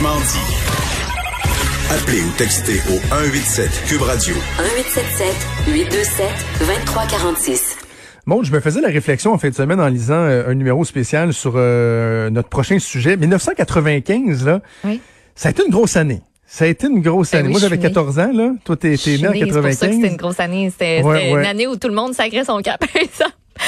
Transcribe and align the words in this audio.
Franchement 0.00 0.20
dit. 0.20 1.92
Appelez 1.92 2.22
ou 2.22 2.30
textez 2.38 2.80
au 2.88 2.96
187 3.10 3.68
Cube 3.86 4.00
Radio. 4.00 4.34
1877 4.34 5.74
827 5.74 6.26
2346. 6.60 7.76
Bon, 8.26 8.42
je 8.42 8.50
me 8.50 8.60
faisais 8.60 8.80
la 8.80 8.88
réflexion 8.88 9.34
en 9.34 9.38
fin 9.38 9.50
de 9.50 9.54
semaine 9.54 9.78
en 9.78 9.88
lisant 9.88 10.14
euh, 10.14 10.48
un 10.48 10.54
numéro 10.54 10.86
spécial 10.86 11.34
sur 11.34 11.52
euh, 11.56 12.30
notre 12.30 12.48
prochain 12.48 12.78
sujet. 12.78 13.18
1995, 13.18 14.46
là, 14.46 14.60
Oui. 14.84 15.02
ça 15.34 15.48
a 15.48 15.50
été 15.50 15.64
une 15.66 15.70
grosse 15.72 15.96
année. 15.96 16.22
Ça 16.46 16.64
a 16.64 16.68
été 16.68 16.86
une 16.86 17.02
grosse 17.02 17.32
Ben 17.32 17.40
année. 17.40 17.48
oui, 17.48 17.52
Moi, 17.52 17.60
j'avais 17.60 17.76
suis 17.76 17.82
née. 17.82 17.92
14 17.92 18.18
ans, 18.20 18.30
là. 18.32 18.52
Toi, 18.64 18.76
t'es 18.76 18.96
t'es 18.96 19.18
né 19.18 19.28
en 19.28 19.32
C'est 19.32 19.40
pour 19.40 19.52
ça 19.54 19.60
que 19.60 19.66
95. 19.66 19.90
c'était 19.96 20.08
une 20.08 20.16
grosse 20.16 20.40
année. 20.40 20.70
C'était 20.70 21.02
Ouais, 21.02 21.18
c'était 21.18 21.32
ouais. 21.34 21.40
une 21.42 21.46
année 21.46 21.66
où 21.66 21.76
tout 21.76 21.88
le 21.88 21.94
monde 21.94 22.14
sacrait 22.14 22.44
son 22.46 22.60
cap. 22.62 22.82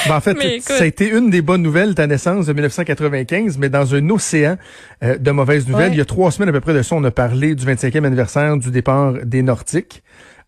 Ben, 0.07 0.15
en 0.17 0.21
fait, 0.21 0.31
écoute. 0.31 0.61
ça 0.63 0.83
a 0.83 0.85
été 0.85 1.09
une 1.09 1.29
des 1.29 1.41
bonnes 1.41 1.61
nouvelles, 1.61 1.95
ta 1.95 2.07
naissance 2.07 2.45
de 2.47 2.53
1995, 2.53 3.57
mais 3.57 3.69
dans 3.69 3.95
un 3.95 4.09
océan 4.09 4.57
euh, 5.03 5.17
de 5.17 5.31
mauvaises 5.31 5.67
nouvelles. 5.67 5.89
Ouais. 5.89 5.95
Il 5.95 5.99
y 5.99 6.01
a 6.01 6.05
trois 6.05 6.31
semaines 6.31 6.49
à 6.49 6.51
peu 6.51 6.61
près 6.61 6.73
de 6.73 6.81
ça, 6.81 6.95
on 6.95 7.03
a 7.03 7.11
parlé 7.11 7.55
du 7.55 7.65
25e 7.65 8.03
anniversaire 8.05 8.57
du 8.57 8.71
départ 8.71 9.13
des 9.23 9.41
Nordiques. 9.41 10.03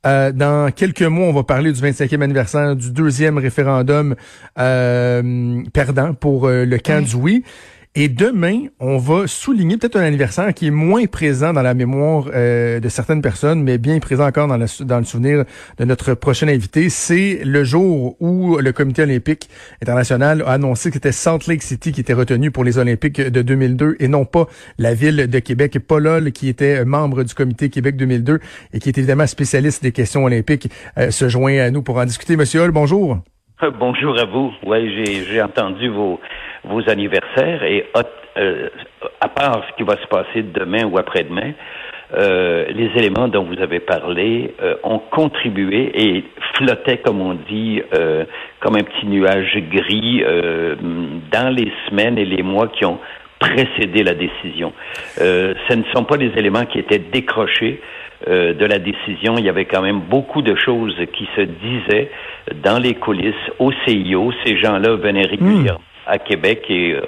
Euh, 0.06 0.32
dans 0.32 0.72
quelques 0.72 1.02
mois, 1.02 1.26
on 1.28 1.34
va 1.34 1.44
parler 1.44 1.72
du 1.72 1.82
25e 1.82 2.22
anniversaire 2.22 2.76
du 2.76 2.92
deuxième 2.92 3.40
référendum 3.40 4.16
euh, 4.60 5.64
perdant 5.74 6.14
pour 6.14 6.48
euh, 6.48 6.64
le 6.66 6.78
camp 6.78 6.96
Ouais. 7.00 7.02
du 7.02 7.16
oui. 7.16 7.44
Et 7.98 8.10
demain, 8.10 8.64
on 8.82 8.98
va 8.98 9.26
souligner 9.26 9.78
peut-être 9.78 9.96
un 9.96 10.04
anniversaire 10.04 10.54
qui 10.54 10.68
est 10.68 10.72
moins 10.72 11.06
présent 11.06 11.54
dans 11.54 11.62
la 11.62 11.74
mémoire 11.74 12.26
euh, 12.34 12.82
de 12.82 12.90
certaines 12.90 13.22
personnes, 13.22 13.64
mais 13.64 13.78
bien 13.78 14.00
présent 14.00 14.26
encore 14.28 14.50
dans, 14.50 14.58
le- 14.58 14.68
souvenir 15.06 15.46
de 15.78 15.86
notre 15.86 16.14
prochain 16.14 16.50
invité. 16.50 16.90
C'est 16.90 17.40
le 17.46 17.64
jour 17.64 18.18
où 18.20 18.58
le 18.58 18.72
Comité 18.74 19.04
olympique 19.04 19.50
international 19.82 20.44
a 20.46 20.52
annoncé 20.52 20.90
que 20.90 20.96
c'était 20.96 21.14
Salt 21.14 21.48
Lake 21.48 21.64
City 21.64 21.94
qui 21.94 22.02
était 22.02 22.12
retenu 22.14 22.52
pour 22.52 22.66
les 22.66 22.78
Olympiques 22.78 23.22
de 23.22 23.42
2002 23.42 23.96
et 24.00 24.10
non 24.10 24.26
pas 24.26 24.48
la 24.78 24.94
ville 24.94 25.28
de 25.30 25.40
Québec. 25.40 25.80
Paul 25.88 26.06
Hull, 26.06 26.34
qui 26.34 26.50
était 26.50 26.84
membre 26.84 27.24
du 27.24 27.34
Comité 27.34 27.70
Québec 27.70 27.96
2002 27.96 28.40
et 28.74 28.80
qui 28.80 28.90
est 28.90 28.98
évidemment 28.98 29.26
spécialiste 29.26 29.82
des 29.84 29.94
questions 29.94 30.26
olympiques, 30.26 30.70
euh, 30.98 31.12
se 31.12 31.30
joint 31.30 31.60
à 31.60 31.72
nous 31.72 31.82
pour 31.82 31.96
en 31.98 32.04
discuter. 32.04 32.36
Monsieur 32.36 32.60
Hull, 32.62 32.72
bonjour. 32.72 33.20
Euh, 33.64 33.72
Bonjour 33.80 34.20
à 34.20 34.26
vous. 34.26 34.52
Oui, 34.66 35.06
j'ai 35.32 35.42
entendu 35.42 35.88
vos, 35.88 36.20
vos 36.68 36.90
anniversaires 36.90 37.64
et 37.64 37.86
euh, 38.38 38.70
à 39.22 39.28
part 39.28 39.64
ce 39.70 39.76
qui 39.78 39.84
va 39.84 39.96
se 40.02 40.08
passer 40.08 40.44
demain 40.44 40.86
ou 40.86 40.98
après-demain, 40.98 41.54
euh, 42.14 42.66
les 42.70 42.92
éléments 42.98 43.28
dont 43.28 43.44
vous 43.44 43.60
avez 43.62 43.80
parlé 43.80 44.54
euh, 44.62 44.76
ont 44.84 45.00
contribué 45.00 45.92
et 45.96 46.24
flottaient, 46.56 46.98
comme 46.98 47.22
on 47.22 47.34
dit, 47.34 47.82
euh, 47.94 48.26
comme 48.60 48.76
un 48.76 48.84
petit 48.84 49.08
nuage 49.08 49.58
gris 49.72 50.24
euh, 50.24 50.76
dans 51.32 51.54
les 51.54 51.72
semaines 51.90 52.18
et 52.18 52.26
les 52.26 52.44
mois 52.44 52.68
qui 52.68 52.86
ont 52.86 53.00
précédé 53.40 54.04
la 54.04 54.14
décision. 54.14 54.72
Euh, 55.20 55.56
ce 55.68 55.76
ne 55.76 55.84
sont 55.94 56.04
pas 56.04 56.18
des 56.18 56.32
éléments 56.38 56.66
qui 56.66 56.80
étaient 56.80 57.00
décrochés 57.00 57.82
euh, 58.28 58.54
de 58.54 58.66
la 58.66 58.80
décision. 58.80 59.36
Il 59.38 59.46
y 59.46 59.50
avait 59.50 59.66
quand 59.66 59.82
même 59.82 60.00
beaucoup 60.00 60.42
de 60.42 60.56
choses 60.56 60.96
qui 61.14 61.28
se 61.36 61.42
disaient 61.42 62.12
dans 62.64 62.80
les 62.80 62.94
coulisses 62.94 63.34
au 63.60 63.72
CIO. 63.86 64.32
Ces 64.46 64.58
gens-là 64.58 64.96
venaient 64.96 65.26
régulièrement 65.26 65.82
à 66.08 66.18
Québec 66.18 66.64
et, 66.70 66.94
euh, 66.94 67.02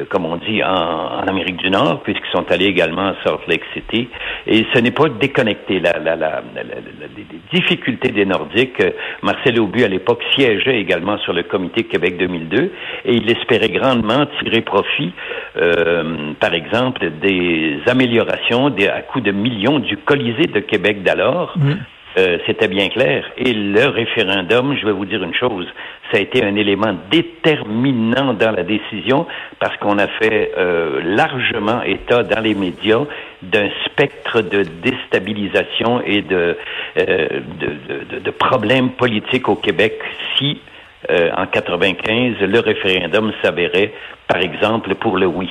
euh, 0.00 0.04
comme 0.08 0.26
on 0.26 0.36
dit, 0.36 0.62
en, 0.62 0.68
en 0.68 1.26
Amérique 1.26 1.56
du 1.56 1.70
Nord, 1.70 2.02
puisqu'ils 2.02 2.30
sont 2.30 2.50
allés 2.50 2.66
également 2.66 3.08
à 3.08 3.14
Salt 3.24 3.46
Lake 3.48 3.62
City. 3.72 4.08
Et 4.46 4.66
ce 4.72 4.78
n'est 4.78 4.90
pas 4.90 5.08
déconnecté. 5.08 5.80
La, 5.80 5.98
la, 5.98 6.16
la, 6.16 6.42
les 6.54 7.58
difficultés 7.58 8.10
des 8.10 8.24
Nordiques, 8.24 8.80
euh, 8.80 8.90
Marcel 9.22 9.60
Aubu, 9.60 9.84
à 9.84 9.88
l'époque, 9.88 10.22
siégeait 10.34 10.80
également 10.80 11.18
sur 11.18 11.32
le 11.32 11.42
comité 11.42 11.84
Québec 11.84 12.16
2002 12.18 12.72
et 13.04 13.14
il 13.14 13.30
espérait 13.30 13.68
grandement 13.68 14.26
tirer 14.42 14.62
profit, 14.62 15.12
euh, 15.56 16.32
par 16.40 16.54
exemple, 16.54 17.10
des 17.20 17.78
améliorations 17.86 18.70
des, 18.70 18.88
à 18.88 19.02
coût 19.02 19.20
de 19.20 19.32
millions 19.32 19.78
du 19.78 19.96
Colisée 19.96 20.46
de 20.46 20.60
Québec 20.60 21.02
d'alors. 21.02 21.54
Euh, 22.18 22.38
C'était 22.46 22.68
bien 22.68 22.88
clair. 22.90 23.24
Et 23.38 23.52
le 23.54 23.86
référendum, 23.88 24.76
je 24.78 24.84
vais 24.84 24.92
vous 24.92 25.06
dire 25.06 25.22
une 25.22 25.34
chose, 25.34 25.66
ça 26.10 26.18
a 26.18 26.20
été 26.20 26.44
un 26.44 26.56
élément 26.56 26.94
déterminant 27.10 28.34
dans 28.34 28.50
la 28.50 28.62
décision 28.64 29.26
parce 29.58 29.76
qu'on 29.78 29.98
a 29.98 30.06
fait 30.08 30.52
euh, 30.58 31.00
largement 31.04 31.82
état 31.82 32.22
dans 32.22 32.40
les 32.40 32.54
médias 32.54 33.04
d'un 33.40 33.70
spectre 33.86 34.42
de 34.42 34.62
déstabilisation 34.62 36.02
et 36.04 36.20
de, 36.20 36.56
euh, 36.98 37.28
de, 37.60 37.66
de- 38.16 38.20
de- 38.20 38.30
problèmes 38.30 38.90
politiques 38.90 39.48
au 39.48 39.56
Québec 39.56 39.98
si 40.36 40.60
euh, 41.10 41.30
en 41.36 41.46
95 41.46 42.34
le 42.40 42.58
référendum 42.60 43.32
s'avérait, 43.42 43.92
par 44.28 44.40
exemple, 44.42 44.94
pour 44.96 45.16
le 45.16 45.26
oui. 45.26 45.48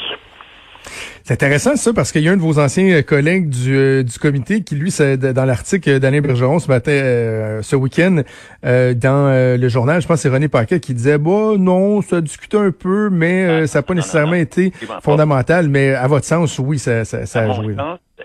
C'est 1.23 1.33
intéressant 1.33 1.75
ça 1.75 1.93
parce 1.93 2.11
qu'il 2.11 2.23
y 2.23 2.29
a 2.29 2.31
un 2.31 2.37
de 2.37 2.41
vos 2.41 2.59
anciens 2.59 2.91
euh, 2.91 3.01
collègues 3.01 3.49
du, 3.49 3.75
euh, 3.75 4.03
du 4.03 4.17
comité 4.17 4.63
qui 4.63 4.75
lui 4.75 4.91
dans 4.91 5.45
l'article 5.45 5.99
d'Alain 5.99 6.21
Bergeron 6.21 6.59
ce 6.59 6.67
matin 6.67 6.91
euh, 6.91 7.61
ce 7.61 7.75
week-end 7.75 8.21
euh, 8.65 8.93
dans 8.93 9.27
euh, 9.27 9.57
le 9.57 9.69
journal 9.69 10.01
je 10.01 10.07
pense 10.07 10.17
que 10.17 10.21
c'est 10.23 10.33
René 10.33 10.47
Paquet 10.47 10.79
qui 10.79 10.93
disait 10.93 11.17
bah 11.17 11.53
non 11.57 12.01
ça 12.01 12.17
a 12.17 12.21
discuté 12.21 12.57
un 12.57 12.71
peu 12.71 13.09
mais 13.11 13.67
ça 13.67 13.79
n'a 13.79 13.83
pas 13.83 13.93
nécessairement 13.93 14.33
été 14.33 14.71
fondamental 15.01 15.69
mais 15.69 15.93
à 15.93 16.07
votre 16.07 16.25
sens 16.25 16.59
oui 16.59 16.79
ça, 16.79 17.05
ça, 17.05 17.25
ça 17.25 17.41
a 17.41 17.51
joué. 17.51 17.75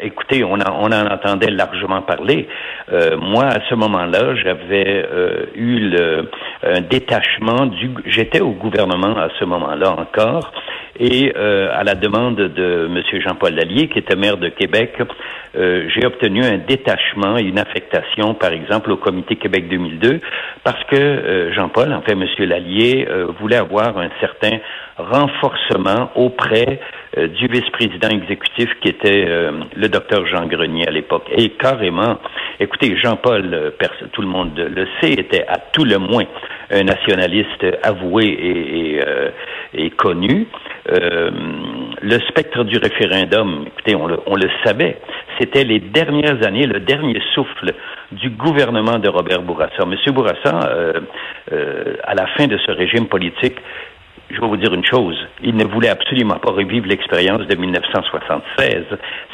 Écoutez, 0.01 0.45
on 0.45 0.55
en, 0.55 0.83
on 0.83 0.93
en 0.93 1.07
entendait 1.07 1.51
largement 1.51 2.03
parler. 2.03 2.49
Euh, 2.93 3.17
moi, 3.17 3.45
à 3.47 3.61
ce 3.69 3.75
moment-là, 3.75 4.35
j'avais 4.37 5.07
euh, 5.11 5.47
eu 5.55 5.79
le, 5.91 6.31
un 6.63 6.81
détachement 6.81 7.67
du. 7.67 7.91
J'étais 8.05 8.41
au 8.41 8.51
gouvernement 8.51 9.17
à 9.17 9.29
ce 9.39 9.45
moment-là 9.45 9.93
encore, 9.93 10.53
et 10.99 11.33
euh, 11.37 11.71
à 11.73 11.85
la 11.85 11.95
demande 11.95 12.37
de 12.37 12.89
M. 12.91 13.21
Jean-Paul 13.21 13.55
Lallier, 13.55 13.89
qui 13.89 13.99
était 13.99 14.17
maire 14.17 14.37
de 14.37 14.49
Québec, 14.49 14.95
euh, 15.57 15.89
j'ai 15.89 16.07
obtenu 16.07 16.45
un 16.45 16.59
détachement 16.59 17.39
et 17.39 17.43
une 17.43 17.59
affectation, 17.59 18.35
par 18.35 18.53
exemple, 18.53 18.91
au 18.91 18.97
Comité 18.97 19.37
Québec 19.37 19.69
2002, 19.69 20.21
parce 20.65 20.83
que 20.85 20.97
euh, 20.97 21.53
Jean-Paul, 21.55 21.93
en 21.93 22.03
fait, 22.03 22.13
M. 22.13 22.25
Lallier, 22.39 23.07
euh, 23.11 23.27
voulait 23.41 23.57
avoir 23.57 23.97
un 23.99 24.11
certain 24.21 24.59
renforcement 24.99 26.11
auprès 26.15 26.81
euh, 27.17 27.29
du 27.29 27.47
vice-président 27.49 28.09
exécutif 28.09 28.71
qui 28.81 28.89
était 28.89 29.25
euh, 29.29 29.53
le 29.75 29.89
docteur 29.89 30.27
Jean 30.27 30.47
Grenier 30.47 30.89
à 30.89 30.91
l'époque. 30.91 31.29
Et 31.37 31.51
carrément, 31.51 32.19
écoutez, 32.59 32.97
Jean-Paul, 32.97 33.53
euh, 33.53 33.71
tout 34.13 34.23
le 34.23 34.29
monde 34.29 34.59
le 34.59 34.87
sait, 35.01 35.13
était 35.13 35.45
à 35.47 35.59
tout 35.73 35.85
le 35.85 35.99
moins 35.99 36.25
un 36.71 36.83
nationaliste 36.83 37.65
avoué 37.83 38.25
et, 38.27 39.01
euh, 39.07 39.31
et 39.75 39.91
connu. 39.91 40.47
Euh, 40.91 41.31
le 42.01 42.19
spectre 42.29 42.65
du 42.65 42.79
référendum, 42.79 43.65
écoutez, 43.67 43.95
on 43.97 44.07
le, 44.07 44.19
on 44.27 44.35
le 44.35 44.49
savait, 44.65 44.99
c'était 45.39 45.65
les 45.65 45.81
dernières 45.81 46.45
années, 46.47 46.67
le 46.67 46.81
dernier 46.81 47.21
souffle 47.35 47.73
du 48.13 48.31
gouvernement 48.31 48.99
de 48.99 49.09
Robert 49.09 49.43
Bourassa. 49.43 49.85
Monsieur 49.85 50.13
Bourassa, 50.13 50.61
à 52.05 52.15
la 52.15 52.27
fin 52.29 52.47
de 52.47 52.57
ce 52.59 52.71
régime 52.71 53.07
politique, 53.07 53.57
je 54.31 54.41
vais 54.41 54.47
vous 54.47 54.57
dire 54.57 54.75
une 54.75 54.85
chose, 54.85 55.17
il 55.43 55.55
ne 55.57 55.65
voulait 55.65 55.89
absolument 55.89 56.37
pas 56.39 56.51
revivre 56.51 56.87
l'expérience 56.87 57.47
de 57.47 57.55
1976. 57.55 58.85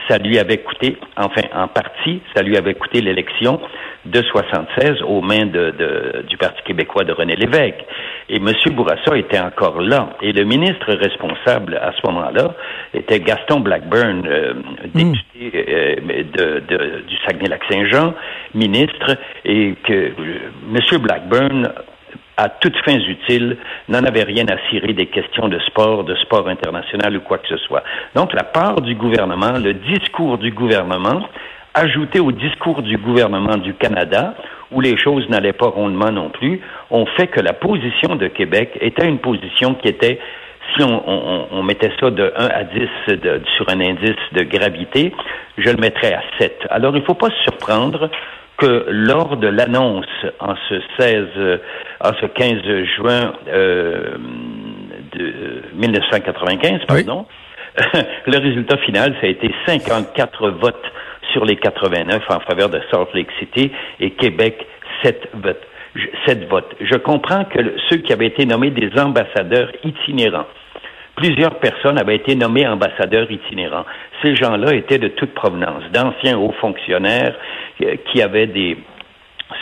Ça 0.09 0.19
lui 0.19 0.39
avait 0.39 0.59
coûté, 0.59 0.97
enfin 1.17 1.43
en 1.55 1.69
partie, 1.69 2.21
ça 2.35 2.43
lui 2.43 2.57
avait 2.57 2.75
coûté 2.75 3.01
l'élection 3.01 3.61
de 4.05 4.21
76 4.23 5.03
aux 5.03 5.21
mains 5.23 5.47
de, 5.47 5.71
de- 5.79 6.23
du 6.29 6.37
Parti 6.37 6.61
québécois 6.65 7.05
de 7.05 7.13
René 7.13 7.37
Lévesque. 7.37 7.85
Et 8.29 8.37
M. 8.37 8.49
Bourassa 8.73 9.17
était 9.17 9.39
encore 9.39 9.81
là. 9.81 10.11
Et 10.23 10.33
le 10.33 10.45
ministre 10.45 10.93
responsable 10.93 11.77
à 11.77 11.93
ce 11.93 12.07
moment-là 12.09 12.55
était 12.95 13.21
Gaston 13.21 13.61
Blackburn, 13.61 14.25
euh, 14.27 14.55
député 14.93 15.53
euh, 15.69 15.95
de, 16.35 16.61
de- 16.69 17.01
du 17.07 17.17
Saguenay-Lac-Saint-Jean, 17.27 18.15
ministre, 18.55 19.17
et 19.45 19.75
que 19.85 19.93
euh, 19.93 20.51
M. 20.75 20.99
Blackburn 21.01 21.73
à 22.37 22.49
toutes 22.49 22.77
fins 22.85 22.99
utiles, 22.99 23.57
n'en 23.89 24.05
avait 24.05 24.23
rien 24.23 24.45
à 24.49 24.57
cirer 24.71 24.93
des 24.95 25.07
questions 25.07 25.49
de 25.49 25.59
sport, 25.61 26.05
de 26.05 26.15
sport 26.17 26.49
international 26.49 27.17
ou 27.17 27.21
quoi 27.21 27.39
que 27.39 27.49
ce 27.49 27.57
soit. 27.59 27.83
Donc, 28.15 28.33
la 28.33 28.45
part 28.45 28.81
du 28.81 28.95
gouvernement, 28.95 29.53
le 29.59 29.75
discours 29.75 30.39
du 30.39 30.51
gouvernement, 30.51 31.29
ajouté 31.75 32.21
au 32.21 32.33
discours 32.33 32.83
du 32.83 32.97
gouvernement 32.99 33.57
du 33.57 33.75
Canada, 33.75 34.35
où 34.71 34.81
les 34.81 34.97
choses 34.97 35.29
n'allaient 35.29 35.53
pas 35.53 35.69
rondement 35.69 36.11
non 36.11 36.31
plus, 36.31 36.61
ont 36.91 37.07
fait 37.17 37.27
que 37.27 37.41
la 37.41 37.53
position 37.53 38.17
de 38.17 38.29
Québec 38.29 38.77
était 38.81 39.07
une 39.07 39.19
position 39.19 39.75
qui 39.75 39.89
était 39.89 40.19
si 40.77 40.83
on, 40.85 41.03
on, 41.07 41.47
on 41.51 41.63
mettait 41.63 41.93
ça 42.01 42.11
de 42.11 42.33
1 42.37 42.47
à 42.47 42.65
10 42.65 42.81
de- 43.21 43.43
sur 43.57 43.69
un 43.69 43.81
indice 43.81 44.17
de 44.33 44.43
gravité, 44.45 45.13
je 45.59 45.69
le 45.69 45.77
mettrais 45.77 46.15
à 46.15 46.23
7. 46.39 46.67
Alors, 46.71 46.95
il 46.97 47.01
ne 47.01 47.05
faut 47.05 47.15
pas 47.15 47.29
se 47.31 47.43
surprendre 47.43 48.09
que 48.63 48.87
lors 48.89 49.37
de 49.37 49.49
l'annonce 49.49 50.07
en 50.41 50.55
ce 50.69 50.81
16, 50.99 51.27
euh, 51.37 51.59
en 52.01 52.13
ce 52.21 52.27
15 52.27 52.63
juin 52.97 53.33
euh, 53.49 54.17
de 55.13 55.63
1995, 55.75 56.81
pardon, 56.87 57.27
le 58.27 58.39
résultat 58.39 58.77
final, 58.79 59.15
ça 59.21 59.27
a 59.27 59.31
été 59.31 59.51
54 59.67 60.51
votes 60.51 60.93
sur 61.33 61.45
les 61.45 61.57
89 61.57 62.23
en 62.29 62.41
faveur 62.41 62.69
de 62.69 62.81
Salt 62.91 63.09
Lake 63.15 63.31
City 63.39 63.73
et 64.01 64.11
Québec 64.11 64.67
7 65.03 65.29
votes. 65.35 65.63
Je- 65.95 66.07
7 66.27 66.49
votes. 66.49 66.75
Je 66.81 66.97
comprends 66.97 67.45
que 67.45 67.59
ceux 67.89 67.97
qui 67.99 68.13
avaient 68.13 68.27
été 68.27 68.47
nommés 68.47 68.71
des 68.71 68.91
ambassadeurs 68.99 69.71
itinérants, 69.85 70.47
plusieurs 71.17 71.59
personnes 71.59 71.99
avaient 71.99 72.17
été 72.17 72.35
nommées 72.35 72.67
ambassadeurs 72.67 73.31
itinérants. 73.31 73.85
Ces 74.23 74.35
gens-là 74.35 74.75
étaient 74.75 74.99
de 74.99 75.09
toute 75.09 75.35
provenance, 75.35 75.85
d'anciens 75.93 76.39
hauts 76.39 76.55
fonctionnaires 76.61 77.35
euh, 77.83 77.97
qui 78.07 78.23
avaient 78.23 78.47
des 78.47 78.77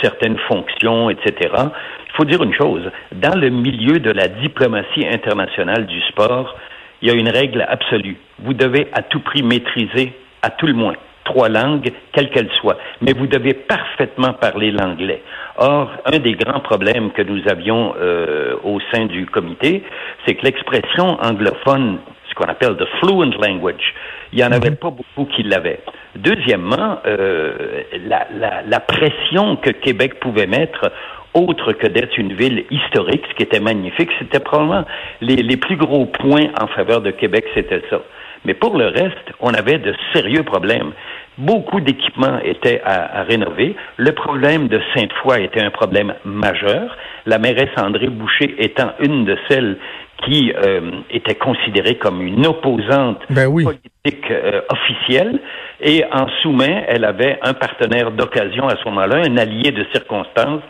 certaines 0.03 0.39
fonctions, 0.49 1.11
etc. 1.11 1.51
Il 1.53 2.13
faut 2.17 2.25
dire 2.25 2.43
une 2.43 2.55
chose, 2.55 2.91
dans 3.13 3.39
le 3.39 3.51
milieu 3.51 3.99
de 3.99 4.11
la 4.11 4.29
diplomatie 4.29 5.07
internationale 5.07 5.87
du 5.87 6.01
sport, 6.03 6.57
il 7.03 7.09
y 7.09 7.11
a 7.11 7.15
une 7.15 7.29
règle 7.29 7.65
absolue. 7.69 8.17
Vous 8.41 8.55
devez 8.55 8.89
à 8.93 9.03
tout 9.03 9.21
prix 9.21 9.43
maîtriser, 9.43 10.13
à 10.43 10.51
tout 10.51 10.67
le 10.67 10.75
moins, 10.75 10.95
trois 11.31 11.49
langues, 11.49 11.91
quelles 12.13 12.31
qu'elles 12.31 12.55
soient, 12.61 12.79
mais 13.01 13.13
vous 13.13 13.27
devez 13.27 13.55
parfaitement 13.55 14.33
parler 14.33 14.71
l'anglais. 14.71 15.23
Or, 15.57 15.91
un 16.15 16.19
des 16.19 16.35
grands 16.43 16.61
problèmes 16.61 17.11
que 17.13 17.23
nous 17.23 17.43
avions 17.49 17.95
euh, 18.01 18.55
au 18.65 18.81
sein 18.93 19.07
du 19.07 19.27
comité, 19.27 19.83
c'est 20.25 20.35
que 20.35 20.45
l'expression 20.45 21.07
anglophone, 21.23 21.99
ce 22.29 22.35
qu'on 22.35 22.51
appelle 22.55 22.77
the 22.77 22.87
fluent 22.99 23.35
language, 23.47 23.87
il 24.33 24.39
n'y 24.39 24.45
en 24.45 24.53
avait 24.53 24.77
pas 24.85 24.91
beaucoup 24.91 25.27
qui 25.35 25.43
l'avaient. 25.43 25.81
Deuxièmement, 26.17 26.99
euh, 27.07 27.83
la, 28.09 28.27
la, 28.43 28.63
la 28.67 28.81
pression 28.81 29.57
que 29.57 29.71
Québec 29.71 30.21
pouvait 30.21 30.47
mettre 30.47 30.93
autre 31.35 31.73
que 31.73 31.87
d'être 31.87 32.17
une 32.19 32.33
ville 32.33 32.65
historique, 32.71 33.25
ce 33.31 33.35
qui 33.37 33.45
était 33.45 33.61
magnifique, 33.61 34.11
c'était 34.19 34.41
probablement 34.41 34.85
les, 35.21 35.37
les 35.37 35.57
plus 35.57 35.77
gros 35.77 36.07
points 36.07 36.49
en 36.61 36.67
faveur 36.67 37.01
de 37.03 37.13
Québec, 37.13 37.45
c'était 37.55 37.83
ça. 37.89 38.01
Mais 38.45 38.55
pour 38.55 38.77
le 38.77 38.87
reste, 38.87 39.27
on 39.41 39.53
avait 39.53 39.79
de 39.79 39.95
sérieux 40.15 40.43
problèmes. 40.43 40.93
Beaucoup 41.39 41.81
d'équipements 41.81 42.39
étaient 42.45 42.83
à, 42.85 43.21
à 43.21 43.23
rénover. 43.23 43.75
Le 43.97 44.13
problème 44.13 44.69
de 44.69 44.81
Sainte-Foy 44.95 45.45
était 45.45 45.63
un 45.63 45.71
problème 45.71 46.15
majeur. 46.25 46.97
La 47.27 47.39
mairesse 47.39 47.71
André 47.79 48.09
Boucher 48.09 48.55
étant 48.59 48.93
une 49.01 49.25
de 49.25 49.37
celles 49.49 49.79
qui 50.25 50.53
euh, 50.55 50.91
était 51.11 51.35
considérée 51.35 51.97
comme 51.97 52.21
une 52.21 52.47
opposante 52.47 53.21
Ben 53.31 53.47
oui. 53.47 53.65
politique 53.65 54.31
euh, 54.31 54.61
officielle. 54.69 55.41
Et 55.81 56.05
en 56.13 56.27
sous-main, 56.43 56.83
elle 56.89 57.05
avait 57.05 57.39
un 57.43 57.55
partenaire 57.55 58.11
d'occasion 58.11 58.69
à 58.69 58.77
ce 58.77 58.85
moment-là, 58.89 59.23
un 59.27 59.37
allié 59.37 59.71
de 59.71 59.85
circonstance, 59.93 60.63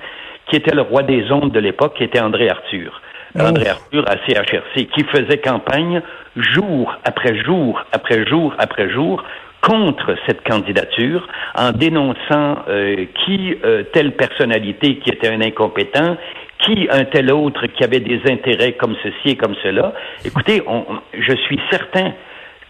qui 0.48 0.56
était 0.56 0.74
le 0.74 0.82
roi 0.82 1.02
des 1.02 1.30
ondes 1.32 1.52
de 1.52 1.60
l'époque, 1.60 1.94
qui 1.96 2.04
était 2.04 2.20
André 2.20 2.48
Arthur. 2.48 3.00
Oh. 3.36 3.42
André 3.42 3.68
Arthur 3.68 4.04
à 4.08 4.16
CHRC, 4.26 4.86
qui 4.94 5.04
faisait 5.04 5.38
campagne 5.38 6.02
jour 6.36 6.94
après 7.04 7.36
jour, 7.44 7.80
après 7.92 8.26
jour, 8.26 8.54
après 8.58 8.90
jour, 8.90 9.22
contre 9.60 10.16
cette 10.26 10.42
candidature, 10.42 11.26
en 11.54 11.72
dénonçant 11.72 12.64
euh, 12.68 13.06
qui 13.24 13.56
euh, 13.64 13.84
telle 13.92 14.12
personnalité 14.12 14.98
qui 14.98 15.10
était 15.10 15.28
un 15.28 15.40
incompétent, 15.40 16.16
qui 16.64 16.88
un 16.90 17.04
tel 17.04 17.32
autre 17.32 17.66
qui 17.66 17.84
avait 17.84 18.00
des 18.00 18.20
intérêts 18.30 18.72
comme 18.72 18.96
ceci 19.02 19.34
et 19.34 19.36
comme 19.36 19.54
cela. 19.62 19.94
Écoutez, 20.24 20.62
on, 20.66 20.84
je 21.14 21.34
suis 21.36 21.60
certain 21.70 22.12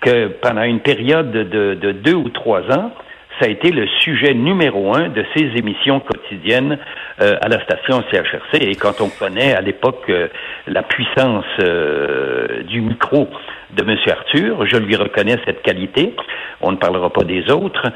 que 0.01 0.29
pendant 0.41 0.63
une 0.63 0.81
période 0.81 1.31
de, 1.31 1.75
de 1.75 1.93
deux 1.93 2.15
ou 2.15 2.29
trois 2.31 2.63
ans, 2.71 2.93
ça 3.41 3.47
a 3.47 3.49
été 3.49 3.71
le 3.71 3.87
sujet 4.01 4.35
numéro 4.35 4.95
un 4.95 5.09
de 5.09 5.25
ces 5.35 5.45
émissions 5.57 6.01
quotidiennes 6.01 6.79
euh, 7.23 7.37
à 7.41 7.49
la 7.49 7.63
station 7.65 8.05
CHRC. 8.11 8.61
Et 8.61 8.75
quand 8.77 9.01
on 9.01 9.09
connaît 9.09 9.55
à 9.55 9.63
l'époque 9.63 10.05
euh, 10.11 10.29
la 10.67 10.83
puissance 10.83 11.45
euh, 11.61 12.63
du 12.65 12.83
micro 12.83 13.29
de 13.71 13.83
M. 13.83 13.97
Arthur, 14.11 14.67
je 14.67 14.77
lui 14.77 14.95
reconnais 14.97 15.37
cette 15.47 15.63
qualité. 15.63 16.15
On 16.61 16.73
ne 16.73 16.77
parlera 16.77 17.09
pas 17.09 17.25
des 17.25 17.51
autres. 17.51 17.87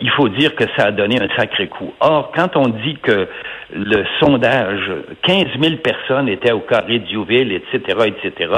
Il 0.00 0.10
faut 0.10 0.28
dire 0.28 0.54
que 0.54 0.64
ça 0.76 0.86
a 0.86 0.90
donné 0.90 1.20
un 1.20 1.28
sacré 1.36 1.68
coup. 1.68 1.94
Or, 2.00 2.32
quand 2.34 2.56
on 2.56 2.68
dit 2.68 2.96
que 2.96 3.28
le 3.74 4.04
sondage, 4.20 4.90
15 5.22 5.46
000 5.60 5.76
personnes 5.76 6.28
étaient 6.28 6.52
au 6.52 6.60
carré 6.60 6.98
de 6.98 7.06
Diouville, 7.06 7.52
etc., 7.52 7.80
etc., 8.06 8.52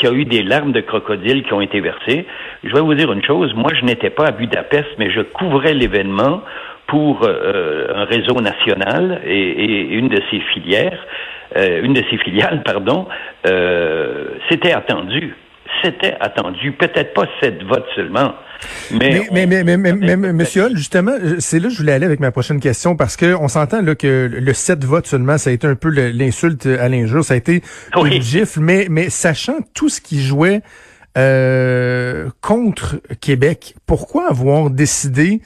qu'il 0.00 0.08
y 0.08 0.12
a 0.12 0.14
eu 0.14 0.24
des 0.24 0.42
larmes 0.42 0.72
de 0.72 0.80
crocodile 0.80 1.42
qui 1.44 1.52
ont 1.52 1.60
été 1.60 1.80
versées, 1.80 2.26
je 2.64 2.72
vais 2.72 2.80
vous 2.80 2.94
dire 2.94 3.12
une 3.12 3.22
chose. 3.22 3.52
Moi, 3.54 3.70
je 3.78 3.84
n'étais 3.84 4.10
pas 4.10 4.26
à 4.26 4.30
Budapest, 4.32 4.88
mais 4.98 5.10
je 5.10 5.20
couvrais 5.20 5.74
l'événement 5.74 6.42
pour 6.86 7.22
euh, 7.22 7.86
un 7.94 8.04
réseau 8.04 8.40
national 8.40 9.20
et, 9.24 9.38
et 9.38 9.92
une 9.92 10.08
de 10.08 10.20
ses 10.30 10.40
filières, 10.40 11.06
euh, 11.56 11.82
une 11.82 11.92
de 11.92 12.02
ses 12.10 12.18
filiales, 12.18 12.62
pardon. 12.64 13.06
Euh, 13.46 14.30
C'était 14.48 14.72
attendu. 14.72 15.36
C'était 15.82 16.14
attendu. 16.20 16.72
Peut-être 16.72 17.14
pas 17.14 17.26
sept 17.40 17.62
votes 17.64 17.86
seulement. 17.94 18.34
Mais, 18.90 19.26
Mais, 19.32 19.46
mais, 19.46 19.64
mais, 19.64 19.76
mais, 19.76 20.16
mais, 20.16 20.32
monsieur 20.34 20.64
Hull, 20.66 20.76
justement, 20.76 21.12
euh, 21.12 21.36
c'est 21.38 21.58
là 21.58 21.68
que 21.68 21.74
je 21.74 21.78
voulais 21.78 21.92
aller 21.92 22.04
avec 22.04 22.20
ma 22.20 22.30
prochaine 22.30 22.60
question 22.60 22.94
parce 22.96 23.16
que 23.16 23.34
on 23.34 23.48
s'entend 23.48 23.80
là 23.80 23.94
que 23.94 24.28
le 24.30 24.52
7 24.52 24.84
votes 24.84 25.06
seulement, 25.06 25.38
ça 25.38 25.48
a 25.50 25.52
été 25.54 25.66
un 25.66 25.74
peu 25.76 25.88
l'insulte 25.88 26.66
à 26.66 26.88
l'injure, 26.88 27.24
ça 27.24 27.34
a 27.34 27.36
été 27.38 27.62
Oui. 27.96 28.16
une 28.16 28.22
gifle, 28.22 28.60
mais, 28.60 28.86
mais 28.90 29.08
sachant 29.08 29.58
tout 29.74 29.88
ce 29.88 30.00
qui 30.02 30.22
jouait 30.22 30.60
euh, 31.16 32.28
contre 32.40 33.00
Québec, 33.20 33.74
pourquoi 33.86 34.28
avoir 34.28 34.70
décidé 34.70 35.40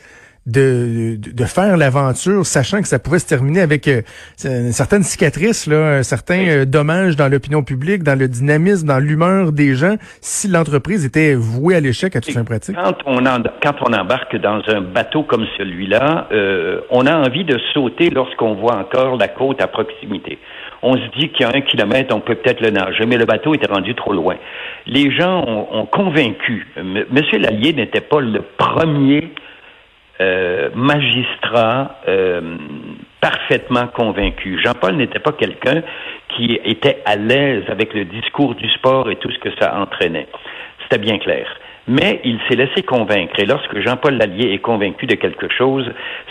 de, 0.47 1.17
de, 1.19 1.31
de 1.33 1.45
faire 1.45 1.77
l'aventure, 1.77 2.45
sachant 2.45 2.83
que 2.83 2.89
ça 2.89 2.99
pouvait 2.99 3.19
se 3.19 3.27
terminer 3.27 3.61
avec 3.61 3.89
euh, 3.89 4.03
une 4.45 4.73
certaine 4.73 5.03
cicatrice, 5.03 5.67
là, 5.67 5.97
un 5.99 6.03
certain 6.03 6.47
euh, 6.49 6.65
dommage 6.67 7.17
dans 7.17 7.29
l'opinion 7.29 7.63
publique, 7.63 8.03
dans 8.03 8.19
le 8.19 8.29
dynamisme, 8.29 8.87
dans 8.87 8.99
l'humeur 8.99 9.53
des 9.53 9.75
gens, 9.75 9.97
si 10.21 10.49
l'entreprise 10.49 11.05
était 11.07 11.35
vouée 11.35 11.77
à 11.77 11.81
l'échec 11.81 12.15
à 12.17 12.21
toute 12.21 12.35
fin 12.35 12.45
pratique? 12.45 12.77
Quand 12.77 12.97
on, 13.07 13.25
en- 13.25 13.43
quand 13.63 13.77
on 13.81 13.93
embarque 13.95 14.37
dans 14.37 14.61
un 14.69 14.81
bateau 14.83 15.23
comme 15.23 15.47
celui-là, 15.57 16.29
euh, 16.33 16.81
on 16.91 17.07
a 17.07 17.17
envie 17.17 17.45
de 17.45 17.59
sauter 17.73 18.11
lorsqu'on 18.11 18.55
voit 18.55 18.77
encore 18.77 19.17
la 19.17 19.29
côte 19.29 19.63
à 19.63 19.67
proximité. 19.67 20.39
On 20.83 20.95
se 20.97 21.19
dit 21.19 21.31
qu'il 21.31 21.41
y 21.41 21.45
a 21.45 21.57
un 21.57 21.63
kilomètre, 21.63 22.15
on 22.15 22.21
peut 22.21 22.35
peut-être 22.35 22.61
le 22.61 22.69
nager, 22.71 23.07
mais 23.07 23.17
le 23.17 23.25
bateau 23.25 23.55
était 23.55 23.73
rendu 23.73 23.95
trop 23.95 24.13
loin. 24.13 24.35
Les 24.87 25.11
gens 25.11 25.43
ont, 25.47 25.79
ont 25.81 25.87
convaincu. 25.87 26.67
M- 26.77 27.05
Monsieur 27.11 27.39
Lallier 27.39 27.73
n'était 27.73 28.03
pas 28.03 28.21
le 28.21 28.43
premier 28.59 29.31
euh, 30.21 30.71
magistrat 30.75 31.97
euh, 32.07 32.57
parfaitement 33.21 33.89
convaincu. 33.89 34.61
Jean-Paul 34.63 34.97
n'était 34.97 35.19
pas 35.19 35.33
quelqu'un 35.33 35.83
qui 36.29 36.59
était 36.65 37.03
à 37.05 37.17
l'aise 37.17 37.65
avec 37.69 37.95
le 37.95 38.05
discours 38.05 38.55
du 38.55 38.69
sport 38.71 39.11
et 39.11 39.17
tout 39.17 39.31
ce 39.31 39.39
que 39.39 39.51
ça 39.59 39.77
entraînait. 39.77 40.29
C'était 40.83 40.99
bien 40.99 41.19
clair. 41.19 41.47
Mais 41.87 42.21
il 42.25 42.39
s'est 42.49 42.57
laissé 42.57 42.83
convaincre. 42.83 43.39
Et 43.39 43.45
lorsque 43.45 43.79
Jean-Paul 43.81 44.17
Lallier 44.17 44.55
est 44.55 44.59
convaincu 44.59 45.07
de 45.07 45.17
quelque 45.17 45.53
chose, 45.53 45.87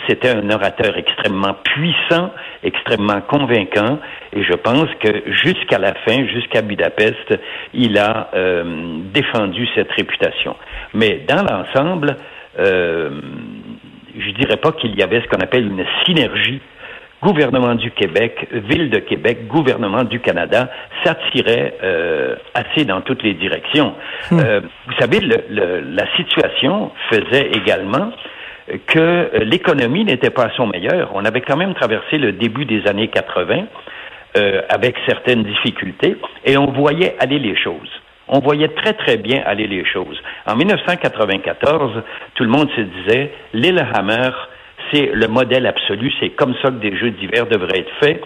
c'était 0.08 0.30
un 0.30 0.50
orateur 0.50 0.96
extrêmement 0.96 1.54
puissant, 1.62 2.30
extrêmement 2.64 3.20
convaincant. 3.20 3.98
Et 4.32 4.42
je 4.42 4.54
pense 4.54 4.88
que 5.00 5.30
jusqu'à 5.30 5.78
la 5.78 5.94
fin, 5.94 6.26
jusqu'à 6.26 6.62
Budapest, 6.62 7.38
il 7.72 7.98
a 7.98 8.30
euh, 8.34 8.98
défendu 9.12 9.68
cette 9.76 9.92
réputation. 9.92 10.56
Mais 10.92 11.22
dans 11.28 11.44
l'ensemble, 11.44 12.16
euh, 12.58 13.10
je 14.18 14.30
dirais 14.32 14.56
pas 14.56 14.72
qu'il 14.72 14.94
y 14.98 15.02
avait 15.02 15.20
ce 15.20 15.28
qu'on 15.28 15.40
appelle 15.42 15.66
une 15.66 15.84
synergie 16.04 16.60
gouvernement 17.22 17.74
du 17.74 17.90
Québec, 17.90 18.48
ville 18.52 18.90
de 18.90 18.98
Québec, 18.98 19.46
gouvernement 19.48 20.04
du 20.04 20.20
Canada, 20.20 20.68
ça 21.04 21.14
tirait 21.32 21.74
euh, 21.82 22.36
assez 22.54 22.84
dans 22.84 23.00
toutes 23.00 23.22
les 23.22 23.32
directions. 23.32 23.94
Euh, 24.32 24.60
vous 24.86 24.92
savez, 24.98 25.20
le- 25.20 25.44
le- 25.48 25.80
la 25.80 26.04
situation 26.16 26.90
faisait 27.10 27.50
également 27.52 28.12
que 28.86 29.30
l'économie 29.42 30.04
n'était 30.04 30.30
pas 30.30 30.44
à 30.44 30.50
son 30.56 30.66
meilleur. 30.66 31.12
On 31.14 31.24
avait 31.24 31.40
quand 31.40 31.56
même 31.56 31.74
traversé 31.74 32.18
le 32.18 32.32
début 32.32 32.66
des 32.66 32.86
années 32.86 33.08
80 33.08 33.64
euh, 34.36 34.60
avec 34.68 34.96
certaines 35.06 35.44
difficultés 35.44 36.16
et 36.44 36.56
on 36.58 36.66
voyait 36.72 37.14
aller 37.20 37.38
les 37.38 37.56
choses. 37.56 37.90
On 38.28 38.40
voyait 38.40 38.68
très 38.68 38.94
très 38.94 39.16
bien 39.16 39.42
aller 39.44 39.66
les 39.66 39.84
choses. 39.84 40.20
En 40.46 40.56
1994, 40.56 42.02
tout 42.34 42.44
le 42.44 42.50
monde 42.50 42.68
se 42.74 42.80
disait 42.80 43.32
Lillehammer, 43.52 44.30
c'est 44.92 45.10
le 45.12 45.28
modèle 45.28 45.66
absolu, 45.66 46.12
c'est 46.20 46.30
comme 46.30 46.54
ça 46.62 46.70
que 46.70 46.80
des 46.80 46.96
jeux 46.96 47.10
d'hiver 47.10 47.46
devraient 47.46 47.80
être 47.80 47.92
faits. 48.00 48.22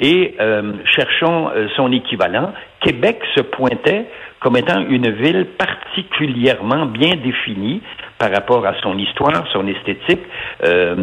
Et 0.00 0.34
euh, 0.40 0.72
cherchons 0.96 1.50
euh, 1.54 1.68
son 1.76 1.92
équivalent. 1.92 2.52
Québec 2.80 3.20
se 3.36 3.42
pointait 3.42 4.06
comme 4.40 4.56
étant 4.56 4.80
une 4.88 5.10
ville 5.10 5.46
particulièrement 5.58 6.86
bien 6.86 7.16
définie 7.16 7.82
par 8.18 8.30
rapport 8.30 8.66
à 8.66 8.74
son 8.82 8.96
histoire, 8.98 9.46
son 9.52 9.66
esthétique, 9.66 10.22
euh, 10.64 10.96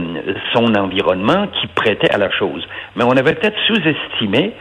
son 0.53 0.73
environnement 0.75 1.47
qui 1.59 1.67
prêtait 1.67 2.11
à 2.11 2.17
la 2.17 2.31
chose. 2.31 2.67
Mais 2.95 3.03
on 3.03 3.11
avait 3.11 3.35
peut-être 3.35 3.57
sous-estimé 3.67 4.53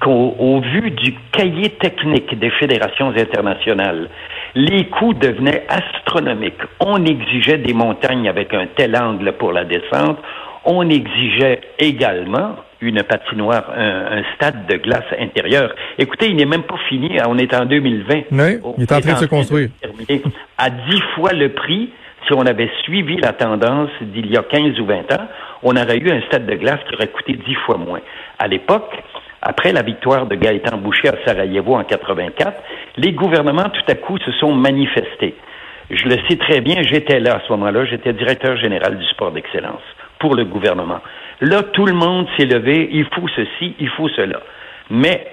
qu'au 0.00 0.34
au 0.38 0.60
vu 0.60 0.90
du 0.90 1.14
cahier 1.32 1.70
technique 1.70 2.38
des 2.38 2.50
fédérations 2.50 3.08
internationales, 3.16 4.08
les 4.54 4.86
coûts 4.86 5.14
devenaient 5.14 5.64
astronomiques. 5.68 6.60
On 6.80 7.04
exigeait 7.04 7.58
des 7.58 7.74
montagnes 7.74 8.28
avec 8.28 8.52
un 8.54 8.66
tel 8.74 8.96
angle 8.96 9.32
pour 9.32 9.52
la 9.52 9.64
descente. 9.64 10.18
On 10.64 10.88
exigeait 10.88 11.60
également 11.78 12.56
une 12.80 13.02
patinoire, 13.02 13.70
un, 13.76 14.18
un 14.18 14.22
stade 14.34 14.66
de 14.66 14.76
glace 14.76 15.04
intérieur. 15.18 15.74
Écoutez, 15.98 16.28
il 16.28 16.36
n'est 16.36 16.46
même 16.46 16.62
pas 16.62 16.78
fini. 16.88 17.18
On 17.26 17.38
est 17.38 17.54
en 17.54 17.66
2020. 17.66 18.14
Oui, 18.14 18.58
il 18.78 18.82
est 18.82 18.92
en 18.92 19.00
train 19.00 19.12
de 19.12 19.18
se 19.18 19.24
construire. 19.26 19.68
terminer 19.80 20.22
à 20.58 20.70
dix 20.70 21.00
fois 21.14 21.32
le 21.32 21.50
prix. 21.50 21.90
Si 22.26 22.34
on 22.34 22.44
avait 22.44 22.70
suivi 22.82 23.16
la 23.16 23.32
tendance 23.32 23.88
d'il 24.02 24.30
y 24.30 24.36
a 24.36 24.42
15 24.42 24.78
ou 24.78 24.84
20 24.84 25.10
ans, 25.12 25.26
on 25.62 25.74
aurait 25.74 25.96
eu 25.96 26.10
un 26.10 26.20
stade 26.26 26.46
de 26.46 26.54
glace 26.54 26.78
qui 26.86 26.94
aurait 26.94 27.08
coûté 27.08 27.32
dix 27.32 27.54
fois 27.66 27.78
moins. 27.78 28.00
À 28.38 28.46
l'époque, 28.46 28.92
après 29.42 29.72
la 29.72 29.82
victoire 29.82 30.26
de 30.26 30.34
Gaëtan 30.34 30.78
Boucher 30.78 31.08
à 31.08 31.24
Sarajevo 31.24 31.74
en 31.74 31.84
84, 31.84 32.52
les 32.96 33.12
gouvernements 33.12 33.70
tout 33.70 33.82
à 33.88 33.94
coup 33.94 34.18
se 34.18 34.32
sont 34.32 34.52
manifestés. 34.52 35.34
Je 35.90 36.04
le 36.04 36.16
sais 36.28 36.36
très 36.36 36.60
bien, 36.60 36.82
j'étais 36.82 37.18
là 37.18 37.36
à 37.36 37.40
ce 37.46 37.52
moment-là, 37.52 37.84
j'étais 37.84 38.12
directeur 38.12 38.56
général 38.56 38.96
du 38.98 39.04
sport 39.06 39.32
d'excellence 39.32 39.82
pour 40.18 40.34
le 40.34 40.44
gouvernement. 40.44 41.00
Là, 41.40 41.62
tout 41.62 41.86
le 41.86 41.94
monde 41.94 42.28
s'est 42.36 42.44
levé, 42.44 42.90
il 42.92 43.06
faut 43.06 43.26
ceci, 43.34 43.74
il 43.80 43.88
faut 43.88 44.08
cela. 44.10 44.40
Mais 44.90 45.26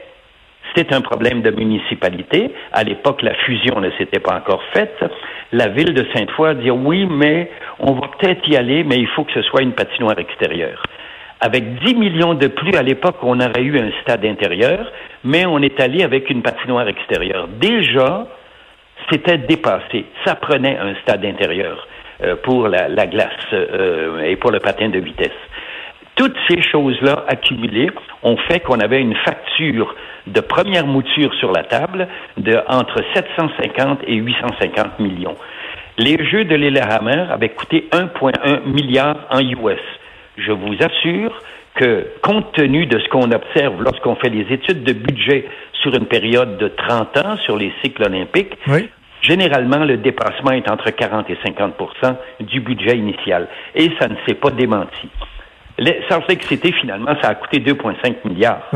c'est 0.76 0.94
un 0.94 1.02
problème 1.02 1.42
de 1.42 1.52
municipalité. 1.52 2.52
À 2.72 2.84
l'époque, 2.84 3.22
la 3.22 3.34
fusion 3.34 3.80
ne 3.82 3.92
s'était 3.98 4.20
pas 4.20 4.36
encore 4.36 4.64
faite. 4.74 5.04
La 5.52 5.68
ville 5.68 5.94
de 5.94 6.06
Sainte-Foy 6.14 6.56
dit 6.56 6.72
oui, 6.72 7.06
mais 7.06 7.52
on 7.80 7.94
va 7.94 8.10
peut-être 8.18 8.48
y 8.48 8.56
aller, 8.56 8.84
mais 8.84 8.98
il 8.98 9.08
faut 9.08 9.26
que 9.26 9.34
ce 9.34 9.42
soit 9.44 9.62
une 9.62 9.74
patinoire 9.74 10.18
extérieure. 10.18 10.82
Avec 11.40 11.84
10 11.86 11.96
millions 11.96 12.34
de 12.34 12.48
plus 12.48 12.76
à 12.76 12.82
l'époque, 12.82 13.18
on 13.22 13.40
aurait 13.40 13.62
eu 13.62 13.80
un 13.80 13.92
stade 14.02 14.26
intérieur, 14.26 14.92
mais 15.24 15.46
on 15.46 15.60
est 15.60 15.80
allé 15.80 16.04
avec 16.04 16.30
une 16.30 16.42
patinoire 16.42 16.88
extérieure. 16.88 17.48
Déjà, 17.48 18.28
c'était 19.12 19.38
dépassé. 19.38 20.06
Ça 20.26 20.36
prenait 20.36 20.78
un 20.78 20.96
stade 21.04 21.24
intérieur 21.24 21.88
euh, 22.24 22.36
pour 22.44 22.68
la, 22.68 22.88
la 22.88 23.06
glace 23.06 23.30
euh, 23.54 24.24
et 24.24 24.36
pour 24.36 24.52
le 24.52 24.60
patin 24.60 24.90
de 24.90 25.00
vitesse. 25.00 25.30
Toutes 26.16 26.36
ces 26.50 26.64
choses-là 26.64 27.26
accumulées 27.28 27.92
ont 28.24 28.38
fait 28.50 28.60
qu'on 28.62 28.80
avait 28.80 29.00
une 29.00 29.16
facture 29.18 29.94
de 30.26 30.42
première 30.42 30.88
mouture 30.88 31.32
sur 31.36 31.52
la 31.52 31.64
table 31.64 32.08
de 32.38 32.60
entre 32.68 33.04
750 33.14 34.00
et 34.08 34.16
850 34.16 35.00
millions. 35.00 35.36
Les 36.00 36.18
jeux 36.26 36.46
de 36.46 36.56
Lillehammer 36.56 37.26
avaient 37.30 37.50
coûté 37.50 37.88
1,1 37.92 38.64
milliard 38.66 39.28
en 39.30 39.40
US. 39.40 39.80
Je 40.38 40.52
vous 40.52 40.76
assure 40.80 41.42
que, 41.76 42.08
compte 42.22 42.52
tenu 42.54 42.86
de 42.86 43.00
ce 43.00 43.08
qu'on 43.10 43.32
observe 43.32 43.82
lorsqu'on 43.82 44.16
fait 44.16 44.30
les 44.30 44.52
études 44.54 44.84
de 44.84 44.94
budget 44.94 45.46
sur 45.82 45.94
une 45.94 46.06
période 46.06 46.58
de 46.58 46.68
30 46.70 47.18
ans 47.18 47.38
sur 47.38 47.58
les 47.58 47.72
cycles 47.84 48.04
olympiques, 48.04 48.58
Oui. 48.68 48.90
Généralement, 49.22 49.84
le 49.84 49.98
dépassement 49.98 50.52
est 50.52 50.70
entre 50.70 50.92
40 50.92 51.30
et 51.30 51.38
50% 51.44 52.16
du 52.42 52.62
budget 52.62 52.98
initial. 52.98 53.48
Et 53.76 53.90
ça 54.00 54.08
ne 54.08 54.16
s'est 54.28 54.36
pas 54.36 54.52
démenti. 54.52 55.10
Le 55.80 55.92
Salt 56.08 56.26
Lake 56.30 56.44
City, 56.44 56.72
finalement, 56.80 57.16
ça 57.22 57.30
a 57.30 57.36
coûté 57.36 57.60
2,5 57.60 58.18
milliards. 58.26 58.70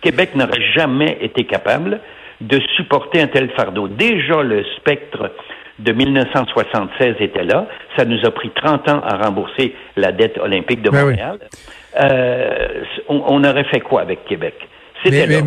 Québec 0.00 0.34
n'aurait 0.34 0.62
jamais 0.74 1.18
été 1.20 1.44
capable 1.44 2.00
de 2.40 2.60
supporter 2.76 3.20
un 3.20 3.26
tel 3.26 3.50
fardeau. 3.50 3.88
Déjà, 3.88 4.42
le 4.42 4.64
spectre 4.76 5.32
de 5.78 5.92
1976 5.92 7.16
était 7.20 7.44
là. 7.44 7.66
Ça 7.96 8.04
nous 8.04 8.18
a 8.24 8.30
pris 8.30 8.50
30 8.54 8.88
ans 8.88 9.00
à 9.04 9.16
rembourser 9.18 9.74
la 9.96 10.12
dette 10.12 10.38
olympique 10.38 10.82
de 10.82 10.90
Ben 10.90 11.04
oui. 11.04 11.10
Montréal. 11.12 11.38
Euh, 12.00 12.82
on, 13.08 13.22
on 13.26 13.44
aurait 13.44 13.64
fait 13.64 13.80
quoi 13.80 14.02
avec 14.02 14.24
Québec? 14.26 14.54
Mais, 15.08 15.40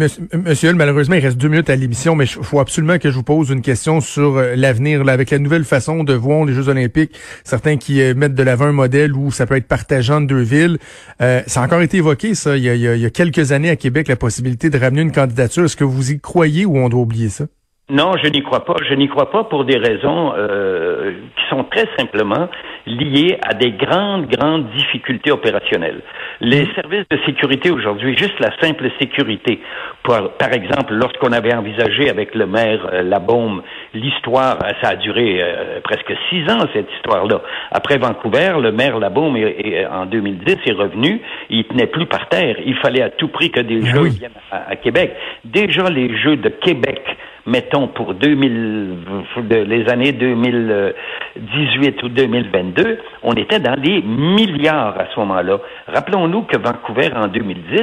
monsieur, 0.45 0.73
malheureusement, 0.73 1.15
il 1.15 1.25
reste 1.25 1.37
deux 1.37 1.49
minutes 1.49 1.69
à 1.69 1.75
l'émission, 1.75 2.15
mais 2.15 2.23
il 2.23 2.43
faut 2.43 2.59
absolument 2.61 2.97
que 2.97 3.09
je 3.09 3.15
vous 3.15 3.23
pose 3.23 3.49
une 3.49 3.61
question 3.61 3.99
sur 3.99 4.37
euh, 4.37 4.53
l'avenir, 4.55 5.01
avec 5.09 5.31
la 5.31 5.39
nouvelle 5.39 5.65
façon 5.65 6.05
de 6.05 6.13
voir 6.13 6.45
les 6.45 6.53
Jeux 6.53 6.69
olympiques. 6.69 7.11
Certains 7.43 7.75
qui 7.75 8.01
euh, 8.01 8.13
mettent 8.13 8.35
de 8.35 8.43
l'avant 8.43 8.65
un 8.67 8.71
modèle 8.71 9.13
où 9.13 9.31
ça 9.31 9.45
peut 9.47 9.57
être 9.57 9.67
partageant 9.67 10.21
de 10.21 10.27
deux 10.27 10.43
villes. 10.43 10.77
Euh, 11.21 11.41
ça 11.47 11.61
a 11.61 11.65
encore 11.65 11.81
été 11.81 11.97
évoqué, 11.97 12.35
ça, 12.35 12.55
il 12.55 12.63
y, 12.63 12.69
a, 12.69 12.75
il 12.75 12.81
y 12.81 12.87
a- 12.87 12.95
il 12.95 13.01
y 13.01 13.05
a 13.05 13.09
quelques 13.09 13.51
années 13.51 13.69
à 13.71 13.75
Québec, 13.75 14.07
la 14.07 14.15
possibilité 14.15 14.69
de 14.69 14.77
ramener 14.77 15.01
une 15.01 15.11
candidature. 15.11 15.65
Est-ce 15.65 15.75
que 15.75 15.83
vous 15.83 16.11
y 16.11 16.21
croyez 16.21 16.65
ou 16.65 16.77
on 16.77 16.87
doit 16.87 17.01
oublier 17.01 17.27
ça? 17.29 17.45
Non, 17.89 18.11
je 18.23 18.29
n'y 18.29 18.43
crois 18.43 18.65
pas. 18.65 18.75
Je 18.87 18.93
n'y 18.93 19.07
crois 19.07 19.31
pas 19.31 19.45
pour 19.45 19.65
des 19.65 19.77
raisons 19.77 20.33
euh, 20.37 21.11
qui 21.35 21.43
sont 21.49 21.63
très 21.63 21.85
simplement 21.97 22.47
liées 22.85 23.37
à 23.41 23.55
des 23.55 23.71
grandes, 23.71 24.27
grandes 24.27 24.69
difficultés 24.77 25.31
opérationnelles. 25.31 26.01
Les 26.39 26.67
services 26.75 27.05
de 27.09 27.17
sécurité 27.25 27.71
aujourd'hui, 27.71 28.15
juste 28.15 28.39
la 28.39 28.51
simple 28.61 28.89
sécurité, 28.99 29.59
par, 30.03 30.29
par 30.33 30.53
exemple, 30.53 30.93
lorsqu'on 30.93 31.31
avait 31.31 31.53
envisagé 31.53 32.09
avec 32.11 32.35
le 32.35 32.45
maire 32.45 32.87
euh, 32.93 33.01
Labaume 33.01 33.63
l'histoire, 33.95 34.59
euh, 34.63 34.69
ça 34.83 34.89
a 34.89 34.95
duré 34.95 35.39
euh, 35.41 35.79
presque 35.83 36.13
six 36.29 36.43
ans 36.51 36.59
cette 36.73 36.91
histoire-là. 36.97 37.41
Après 37.71 37.97
Vancouver, 37.97 38.53
le 38.61 38.71
maire 38.71 38.99
Labaume 38.99 39.35
est- 39.35 39.59
est- 39.67 39.85
en 39.87 40.05
2010 40.05 40.57
est 40.67 40.73
revenu, 40.73 41.21
il 41.49 41.63
tenait 41.65 41.87
plus 41.87 42.05
par 42.05 42.29
terre. 42.29 42.55
Il 42.63 42.75
fallait 42.75 43.01
à 43.01 43.09
tout 43.09 43.29
prix 43.29 43.49
que 43.49 43.61
des 43.61 43.81
Ah 43.83 43.95
jeux 43.95 44.03
viennent 44.09 44.31
à, 44.51 44.69
à 44.69 44.75
Québec. 44.75 45.15
Déjà 45.43 45.89
les 45.89 46.15
jeux 46.17 46.35
de 46.37 46.49
Québec 46.49 47.01
mettons 47.49 47.87
pour 47.87 48.13
2000, 48.13 48.95
de- 49.37 49.55
les 49.63 49.89
années 49.89 50.11
2018 50.11 52.03
ou 52.03 52.09
2022, 52.09 52.99
on 53.23 53.33
était 53.33 53.59
dans 53.59 53.75
des 53.75 54.01
milliards 54.01 54.97
à 54.99 55.05
ce 55.13 55.19
moment-là. 55.19 55.57
Rappelons-nous 55.87 56.43
que 56.43 56.57
Vancouver 56.57 57.09
en 57.15 57.27
2010, 57.27 57.81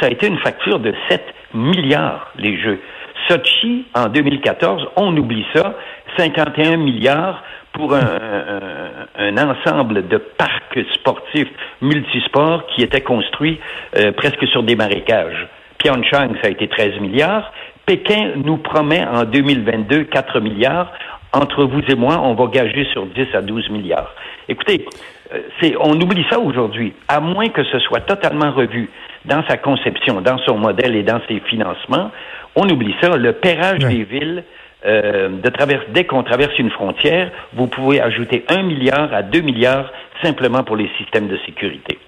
ça 0.00 0.06
a 0.06 0.10
été 0.10 0.26
une 0.26 0.38
facture 0.38 0.78
de 0.78 0.94
7 1.08 1.22
milliards 1.54 2.30
les 2.38 2.56
jeux. 2.60 2.80
Sochi 3.28 3.86
en 3.94 4.06
2014, 4.08 4.86
on 4.96 5.16
oublie 5.16 5.44
ça, 5.54 5.74
51 6.16 6.76
milliards 6.76 7.42
pour 7.72 7.94
un 7.94 9.36
ensemble 9.38 10.08
de 10.08 10.18
parcs 10.18 10.78
sportifs 10.94 11.48
multisports 11.80 12.66
qui 12.66 12.82
étaient 12.82 13.00
construits 13.00 13.58
euh, 13.96 14.12
presque 14.12 14.46
sur 14.48 14.62
des 14.62 14.76
marécages. 14.76 15.46
Pyeongchang, 15.78 16.34
ça 16.42 16.48
a 16.48 16.50
été 16.50 16.68
13 16.68 17.00
milliards. 17.00 17.50
Pékin 17.86 18.32
nous 18.44 18.58
promet 18.58 19.04
en 19.04 19.24
2022 19.24 20.04
4 20.04 20.40
milliards. 20.40 20.92
Entre 21.32 21.64
vous 21.64 21.80
et 21.88 21.94
moi, 21.94 22.20
on 22.22 22.34
va 22.34 22.46
gager 22.46 22.84
sur 22.92 23.06
10 23.06 23.26
à 23.34 23.40
12 23.42 23.70
milliards. 23.70 24.14
Écoutez, 24.48 24.84
euh, 25.32 25.70
on 25.80 25.98
oublie 26.00 26.24
ça 26.30 26.38
aujourd'hui. 26.38 26.92
À 27.08 27.20
moins 27.20 27.48
que 27.48 27.64
ce 27.64 27.78
soit 27.80 28.00
totalement 28.00 28.52
revu 28.52 28.90
dans 29.24 29.42
sa 29.48 29.56
conception, 29.56 30.20
dans 30.20 30.38
son 30.38 30.58
modèle 30.58 30.94
et 30.94 31.02
dans 31.02 31.20
ses 31.28 31.40
financements, 31.40 32.10
on 32.54 32.68
oublie 32.68 32.94
ça. 33.00 33.16
Le 33.16 33.32
pérage 33.32 33.82
Ouais. 33.84 33.94
des 33.94 34.04
villes, 34.04 34.44
euh, 34.84 35.28
de 35.42 35.48
travers, 35.48 35.82
dès 35.88 36.04
qu'on 36.04 36.22
traverse 36.22 36.58
une 36.58 36.70
frontière, 36.70 37.30
vous 37.54 37.66
pouvez 37.66 38.00
ajouter 38.00 38.44
1 38.48 38.62
milliard 38.62 39.12
à 39.14 39.22
2 39.22 39.40
milliards 39.40 39.90
simplement 40.22 40.62
pour 40.64 40.76
les 40.76 40.90
systèmes 40.98 41.28
de 41.28 41.38
sécurité. 41.46 41.98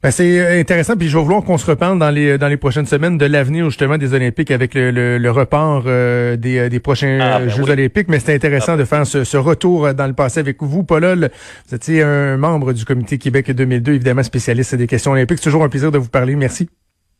Ben, 0.00 0.12
c'est 0.12 0.38
euh, 0.40 0.60
intéressant, 0.60 0.96
puis 0.96 1.08
je 1.08 1.16
vais 1.18 1.22
vouloir 1.24 1.42
qu'on 1.42 1.58
se 1.58 1.68
reparle 1.68 1.98
dans 1.98 2.10
les 2.10 2.38
dans 2.38 2.46
les 2.46 2.56
prochaines 2.56 2.86
semaines 2.86 3.18
de 3.18 3.26
l'avenir 3.26 3.64
justement 3.64 3.98
des 3.98 4.14
Olympiques 4.14 4.52
avec 4.52 4.74
le, 4.74 4.92
le, 4.92 5.18
le 5.18 5.30
report 5.32 5.82
euh, 5.86 6.36
des, 6.36 6.58
euh, 6.58 6.68
des 6.68 6.78
prochains 6.78 7.18
Ah, 7.20 7.36
euh, 7.36 7.38
ben 7.40 7.48
Jeux 7.48 7.64
oui. 7.64 7.70
Olympiques. 7.72 8.06
Mais 8.08 8.20
c'est 8.20 8.32
intéressant 8.32 8.74
Ah, 8.74 8.76
de 8.76 8.84
faire 8.84 9.04
ce, 9.04 9.24
ce 9.24 9.36
retour 9.36 9.86
euh, 9.86 9.92
dans 9.94 10.06
le 10.06 10.12
passé 10.12 10.38
avec 10.38 10.62
vous, 10.62 10.84
Paul. 10.84 11.30
Vous 11.68 11.74
étiez 11.74 12.02
un 12.04 12.36
membre 12.36 12.72
du 12.72 12.84
Comité 12.84 13.18
Québec 13.18 13.50
2002, 13.50 13.94
évidemment 13.94 14.22
spécialiste 14.22 14.76
des 14.76 14.86
questions 14.86 15.10
olympiques. 15.12 15.38
C'est 15.38 15.50
toujours 15.50 15.64
un 15.64 15.68
plaisir 15.68 15.90
de 15.90 15.98
vous 15.98 16.08
parler. 16.10 16.36
Merci. 16.36 16.68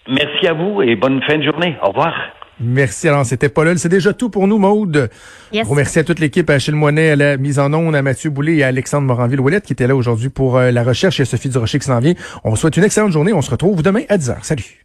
Merci 0.09 0.47
à 0.47 0.53
vous 0.53 0.81
et 0.81 0.95
bonne 0.95 1.21
fin 1.23 1.37
de 1.37 1.43
journée. 1.43 1.77
Au 1.83 1.89
revoir. 1.89 2.15
Merci. 2.61 3.09
Alors, 3.09 3.25
c'était 3.25 3.49
Paul. 3.49 3.79
C'est 3.79 3.89
déjà 3.89 4.13
tout 4.13 4.31
pour 4.31 4.47
nous, 4.49 4.59
Maude. 4.59 5.11
Yes. 5.53 5.65
Gros 5.65 5.75
merci 5.75 5.99
à 5.99 6.05
toute 6.05 6.19
l'équipe, 6.19 6.49
à 6.51 6.55
Achille 6.55 6.75
Moinet, 6.75 7.11
à 7.11 7.17
la 7.17 7.37
mise 7.37 7.59
en 7.59 7.73
onde, 7.73 7.95
à 7.95 8.03
Mathieu 8.03 8.31
Boulay 8.31 8.57
et 8.57 8.65
à 8.65 8.69
Alexandre 8.69 9.07
Moranville-Ouellette 9.07 9.65
qui 9.65 9.73
était 9.73 9.87
là 9.87 9.97
aujourd'hui 9.97 10.29
pour 10.29 10.59
euh, 10.59 10.71
la 10.71 10.83
recherche 10.83 11.21
et 11.21 11.23
à 11.23 11.27
Sophie 11.27 11.49
Durocher 11.49 11.79
qui 11.79 11.87
s'en 11.87 11.99
vient. 12.01 12.15
On 12.45 12.51
vous 12.51 12.57
souhaite 12.57 12.77
une 12.77 12.85
excellente 12.85 13.13
journée. 13.13 13.33
On 13.33 13.43
se 13.43 13.51
retrouve 13.51 13.83
demain 13.83 14.03
à 14.09 14.19
10h. 14.19 14.37
Salut. 14.43 14.85